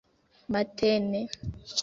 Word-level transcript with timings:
matene 0.59 1.19